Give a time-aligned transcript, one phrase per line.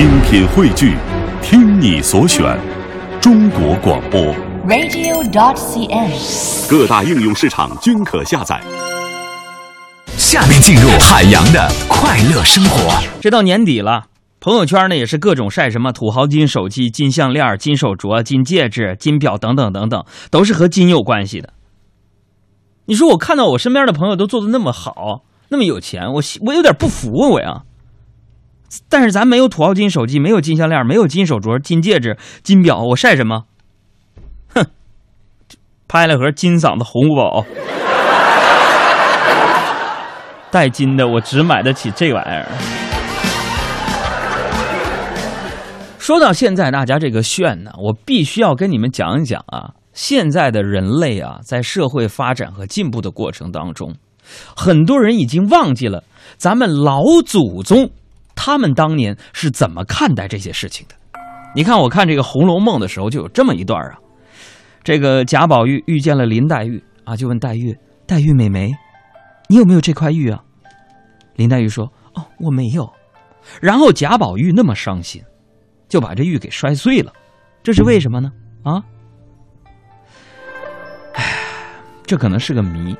[0.00, 0.96] 精品汇聚，
[1.42, 2.58] 听你所选，
[3.20, 4.18] 中国广播。
[4.66, 6.70] radio.dot.cn，。
[6.70, 8.58] 各大应用市场均可下载。
[10.16, 12.98] 下面进入海洋的快乐生活。
[13.20, 14.04] 这到年底了，
[14.40, 21.52] 朋友圈呢也是各种晒什么土豪金手机、金项链、金手镯、金戒指、金表等等等等，都是和金有关系的。
[22.86, 27.64] 你说我看到我身边的朋友都做的那么好，那么有钱，我我有点不服啊，我呀。
[28.88, 33.44] 但是咱没有土豪金手机，没有金项链，没有金手镯、金戒指、金表，我晒什么？
[34.54, 34.64] 哼，
[35.88, 37.44] 拍了盒金嗓子红五宝，
[40.50, 42.46] 带金的我只买得起这玩意儿。
[45.98, 53.94] 说到现在大家这个炫呢，我必须要跟你们讲一讲啊，现在的人类啊，在社会发展和进步的过程当中，
[54.56, 56.02] 很多人已经忘记了
[56.36, 57.90] 咱们老祖宗
[58.42, 60.94] 他们当年是怎么看待这些事情的。
[61.54, 63.98] 你看，我看这个《红楼梦》的时候就有这么一段啊，
[64.82, 67.76] 这个贾宝玉遇见了林黛玉啊，就问黛玉
[68.08, 68.72] ：“黛玉妹妹，
[69.50, 70.42] 你有没有这块玉啊？”
[71.36, 71.84] 林黛玉说
[72.16, 72.90] ：“哦，我没有。”
[73.60, 75.22] 然后贾宝玉那么伤心，
[75.86, 77.12] 就把这玉给摔碎了，
[77.62, 78.32] 这是为什么呢？
[78.64, 78.82] 啊？
[81.12, 81.24] 唉，
[82.06, 82.96] 这可能是个谜。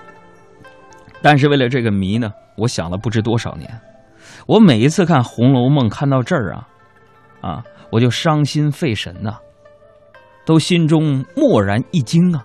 [1.23, 3.71] 但是为了这个谜呢，我想了不知多少年。
[4.47, 6.69] 我每一次看《红楼梦》，看到这儿啊，
[7.41, 9.37] 啊，我就伤心费神呐、
[10.45, 12.45] 都心中蓦然一惊啊！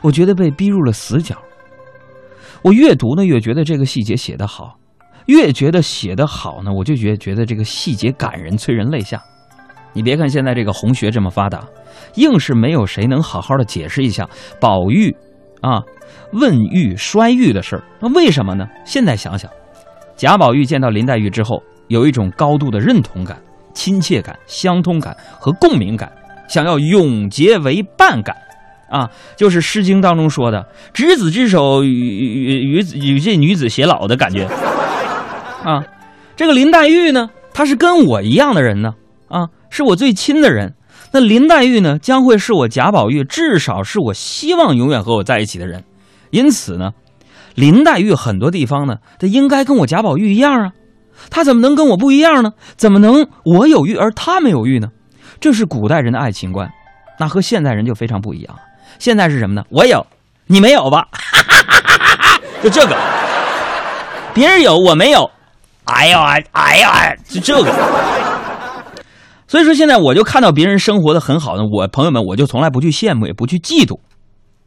[0.00, 1.36] 我觉得被逼入了死角。
[2.62, 4.78] 我越读呢，越觉得这个细节写得好，
[5.26, 9.22] 越觉得写得好呢，我就觉觉得这个细节感人，催人泪下。
[9.92, 11.64] 你别看现在这个红学这么发达，
[12.14, 14.28] 硬是没有谁能好好的解释一下
[14.60, 15.14] 宝玉
[15.62, 15.82] 啊
[16.32, 17.82] 问玉摔玉的事儿。
[18.00, 18.66] 那为什么呢？
[18.84, 19.50] 现在想想，
[20.16, 23.36] 贾宝玉见到林黛玉之后，有一种高度的认同感、
[23.74, 26.10] 亲切感、相通感和共鸣感，
[26.48, 28.34] 想要永结为伴感。
[28.88, 34.44] 啊，就是《诗经》当中说的“执子之手，与与与与这女子偕老”的感觉。
[35.64, 35.84] 啊，
[36.36, 38.94] 这个林黛玉呢，她是跟我一样的人呢，
[39.28, 40.74] 啊，是我最亲的人。
[41.10, 45.82] 那林黛玉呢，将会是我贾宝玉，至少是我希望永远和我在一起的人。
[46.30, 46.92] 因此呢，
[47.56, 50.72] 林黛玉很多地方呢，她应该跟我贾宝玉一样啊。
[51.30, 52.52] 她怎么能跟我不一样呢？
[52.76, 54.88] 怎么能我有玉而她没有玉呢？
[55.40, 56.70] 这是古代人的爱情观，
[57.18, 58.54] 那和现代人就非常不一样。
[58.98, 59.64] 现在是什么呢？
[59.70, 60.06] 我有，
[60.46, 61.08] 你没有吧？
[62.62, 62.96] 就这个，
[64.34, 65.30] 别人有我没有，
[65.84, 67.72] 哎呀哎呀，就这个。
[69.48, 74.00] 所以说现在我就看到别人生活的很好呢，我朋友们我就从来不去羡慕，也不去嫉妒。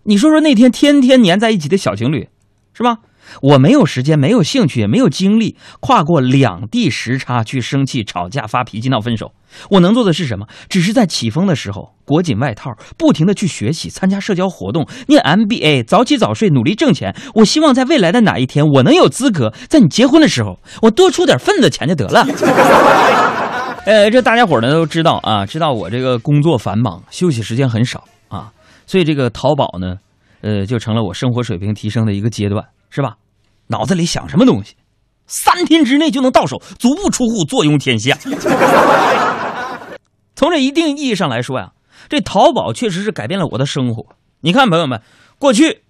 [0.04, 2.30] 你说说那天天天黏在一起的小情侣，
[2.74, 2.98] 是吧？
[3.44, 9.34] 我没有时间，没有兴趣，也没有精力跨过两地时差去生气、吵架、发脾气、闹分手。
[9.70, 10.48] 我能做的是什么？
[10.68, 17.16] 只是在起风的时候裹紧外套，不停的去学习、参加社交活动、念 MBA，早起早睡，努力挣钱。
[17.36, 22.26] 我希望在未来的哪一天，我能有资格在你结婚的时候，我多出点份子钱就得了。
[23.86, 28.52] 呃，这大家伙呢都知道啊，知道我这个工作繁忙，休息时间很少啊，
[28.88, 29.96] 所以这个淘宝呢，
[30.42, 33.18] 呃，就成了我生活水平提升的一个阶段，是吧？
[33.68, 34.76] 脑子里想什么东西，
[35.28, 38.18] 三天之内就能到手，足不出户，坐拥天下。
[40.36, 41.74] 从这一定意义上来说呀，
[42.08, 44.16] 这淘宝确实是改变了我的生活。
[44.42, 45.02] 你看，朋友们，
[45.38, 45.82] 过去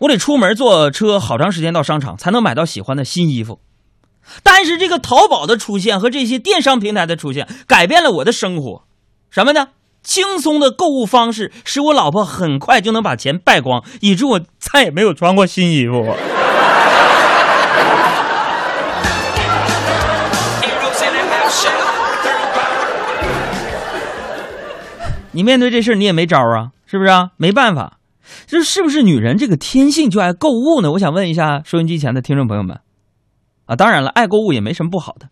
[0.00, 3.60] 我得出门坐车好长时间到商场才能买到喜欢的新衣服，
[4.42, 8.84] 但是这个淘宝的出现和这些电商平台的出现，改变了我的生活。
[9.30, 9.68] 什么呢？
[10.06, 16.14] 轻松的购物方式使我老婆很快就能把钱败光，以致我再也没有穿过新衣服。
[25.32, 27.32] 你面对这事，你也没招啊，是不是啊？
[27.36, 27.98] 没办法，
[28.46, 30.92] 这是不是女人这个天性就爱购物呢？
[30.92, 32.80] 我想问一下收音机前的听众朋友们，
[33.66, 35.28] 啊，当然了，爱购物也没什么不好的，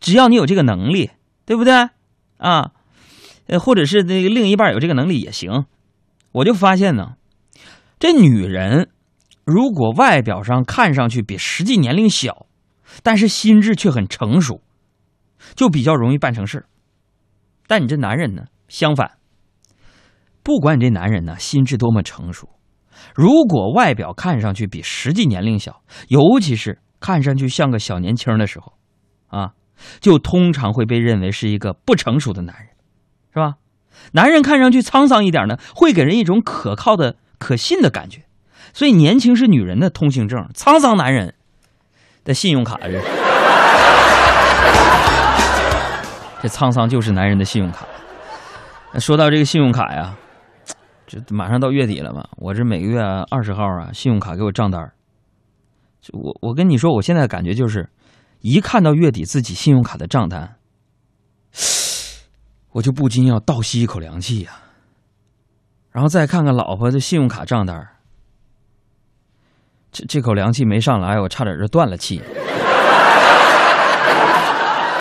[0.00, 1.10] 只要你有这个能力，
[1.44, 1.90] 对不对？
[2.38, 2.70] 啊，
[3.46, 5.64] 呃，或者是那个另一半有这个能力也行。
[6.32, 7.16] 我就发现呢，
[7.98, 8.90] 这女人
[9.44, 12.46] 如果外表上看上去比实际年龄小，
[13.02, 14.62] 但是心智却很成熟，
[15.54, 16.64] 就比较容易办成事。
[17.66, 19.12] 但你这男人呢，相反。
[20.42, 22.48] 不管你这男人呢心智多么成熟，
[23.14, 28.72] 如果外表看上去比实际年龄小，尤其是看上去像个小年轻的时候，
[29.28, 29.52] 啊，
[30.00, 32.71] 就通常会被认为是一个不成熟的男人，
[33.32, 33.54] 是吧？
[34.12, 38.22] 男人看上去沧桑一点呢，会给人一种可靠的、可信的感觉。
[38.74, 41.34] 所以，年轻是女人的通行证，沧桑男人
[42.24, 43.00] 的信用卡是。
[46.42, 47.86] 这沧桑就是男人的信用卡。
[48.98, 50.14] 说到这个信用卡呀，
[51.06, 53.00] 这马上到月底了嘛，我这每个月
[53.30, 54.90] 二十号啊，信用卡给我账单
[56.00, 57.88] 就我我跟你说，我现在感觉就是，
[58.40, 60.56] 一看到月底自己信用卡的账单，
[62.72, 64.52] 我就不禁要倒吸一口凉气呀、
[65.90, 67.86] 然后再看看老婆的信用卡账单
[69.90, 72.22] 这这口凉气没上来，我差点就断了气。